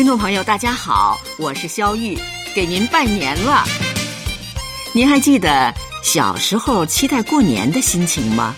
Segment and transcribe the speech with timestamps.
[0.00, 2.18] 听众朋友，大家好，我是肖玉，
[2.54, 3.66] 给您拜年了。
[4.94, 8.56] 您还记得小时候期待过年的心情吗？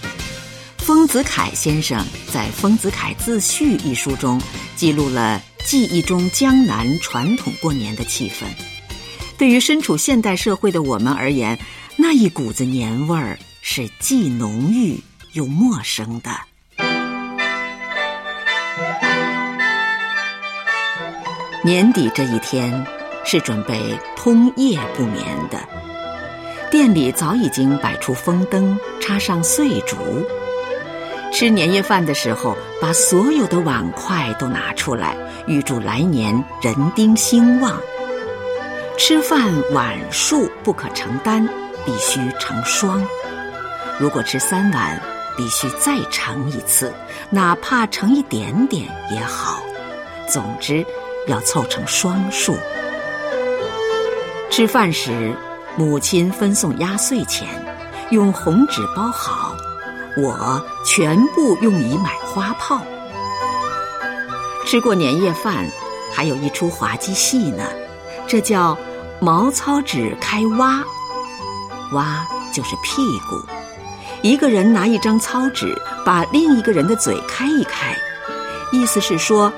[0.78, 4.40] 丰子恺先生在《丰子恺自序》一书中
[4.76, 8.44] 记录了记忆中江南传统过年的气氛。
[9.36, 11.58] 对于身处现代社会的我们而言，
[11.96, 15.02] 那一股子年味儿是既浓郁
[15.32, 16.51] 又陌生的。
[21.64, 22.84] 年底这一天
[23.24, 25.60] 是准备通夜不眠的，
[26.72, 29.96] 店里早已经摆出风灯，插上碎竹。
[31.32, 35.16] 吃年夜饭的时候，把所有的碗筷都拿出来，
[35.46, 37.80] 预祝来年人丁兴旺。
[38.98, 41.48] 吃饭碗数不可成单，
[41.86, 43.06] 必须成双。
[44.00, 45.00] 如果吃三碗，
[45.36, 46.92] 必须再盛一次，
[47.30, 49.62] 哪怕盛一点点也好。
[50.28, 50.84] 总之。
[51.26, 52.56] 要凑成双数。
[54.50, 55.34] 吃饭时，
[55.76, 57.48] 母亲分送压岁钱，
[58.10, 59.54] 用红纸包好，
[60.16, 62.82] 我全部用以买花炮。
[64.66, 65.66] 吃过年夜饭，
[66.12, 67.64] 还有一出滑稽戏呢，
[68.26, 68.76] 这叫
[69.20, 70.84] 毛糙纸开挖，
[71.92, 73.40] 挖就是屁股。
[74.20, 77.96] 一个人拿一张糙纸，把另一个人的嘴开一开，
[78.72, 79.52] 意思是说。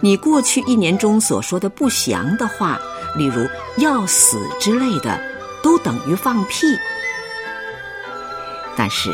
[0.00, 2.78] 你过去一年中所说的不祥的话，
[3.16, 3.46] 例如
[3.78, 5.20] 要死之类的，
[5.62, 6.66] 都等于放屁。
[8.76, 9.12] 但是，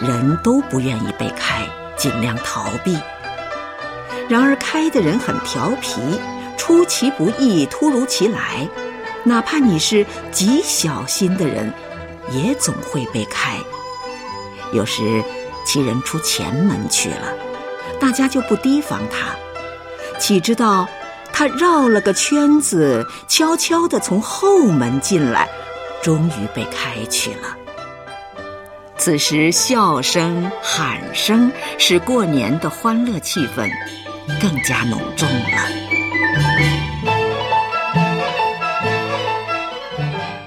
[0.00, 2.96] 人都不愿意被开，尽量逃避。
[4.28, 6.00] 然而，开的人很调皮，
[6.56, 8.68] 出其不意，突如其来。
[9.24, 11.72] 哪怕你是极小心的人，
[12.30, 13.58] 也总会被开。
[14.72, 15.24] 有时，
[15.66, 17.34] 其人出前门去了，
[17.98, 19.34] 大家就不提防他。
[20.26, 20.88] 岂知道，
[21.34, 25.46] 他绕了个圈子，悄悄地从后门进来，
[26.02, 27.54] 终于被开去了。
[28.96, 33.68] 此时，笑声、喊声使过年的欢乐气氛
[34.40, 35.68] 更加浓重了。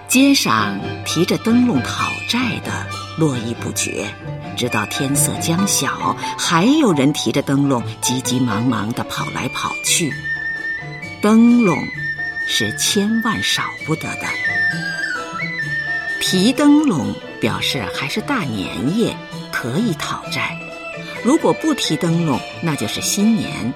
[0.07, 2.71] 街上提着灯笼讨债的
[3.17, 4.07] 络绎不绝。
[4.55, 10.11] 直到天色将晓，还有人提着灯笼，急急忙忙地跑来跑去。
[11.21, 11.77] 灯笼
[12.47, 14.27] 是千万少不得的。
[16.21, 19.15] 提灯笼表示还是大年夜，
[19.51, 20.41] 可以讨债；
[21.23, 23.73] 如果不提灯笼，那就是新年。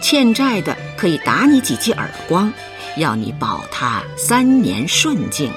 [0.00, 2.52] 欠债的可以打你几记耳光，
[2.96, 5.52] 要你保他三年顺境。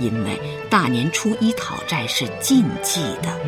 [0.00, 3.38] 因为大年初一讨债是禁忌的。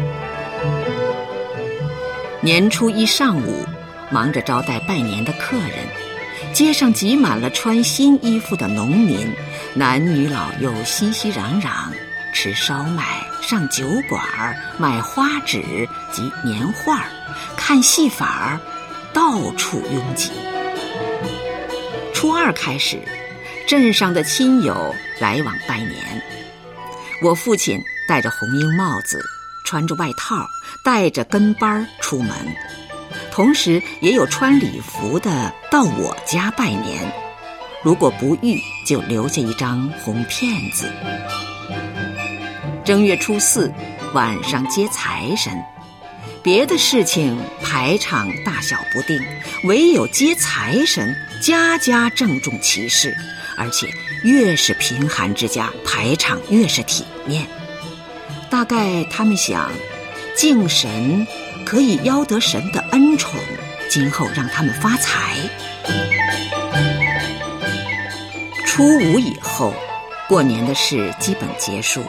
[2.41, 3.67] 年初一上午，
[4.11, 9.33] 忙着招待拜年的客人，街上挤满了穿新衣服的农民，
[9.75, 11.71] 男女老幼熙熙攘攘，
[12.35, 13.05] 吃烧麦、
[13.41, 14.23] 上酒馆、
[14.77, 15.63] 买花纸
[16.13, 17.05] 及年画、
[17.57, 18.61] 看戏法儿，
[19.13, 20.33] 到处拥挤。
[22.13, 22.99] 初二开始，
[23.69, 26.23] 镇上的亲友来往拜年。
[27.23, 29.23] 我父亲戴着红缨帽子，
[29.65, 30.45] 穿着外套，
[30.85, 32.37] 带着跟班出门，
[33.31, 37.13] 同时也有穿礼服的到我家拜年。
[37.85, 40.91] 如果不遇，就留下一张红片子。
[42.85, 43.73] 正月初四
[44.15, 45.57] 晚上接财神，
[46.43, 49.21] 别的事情排场大小不定，
[49.65, 53.17] 唯有接财神，家家郑重其事，
[53.57, 53.89] 而且。
[54.25, 57.45] 越是贫寒之家，排场越是体面。
[58.49, 59.69] 大概他们想，
[60.37, 61.27] 敬神
[61.67, 63.41] 可以邀得神的恩宠，
[63.91, 65.37] 今后让他们发财。
[68.65, 69.75] 初五以后，
[70.29, 72.05] 过年的事基本结束，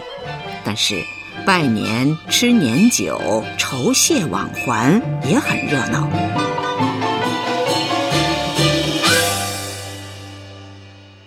[0.64, 1.04] 但是
[1.46, 6.53] 拜年、吃年酒、酬谢往还也很热闹。